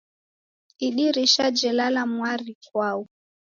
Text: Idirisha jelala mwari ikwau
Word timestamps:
Idirisha 0.87 1.45
jelala 1.59 2.01
mwari 2.13 2.45
ikwau 2.53 3.01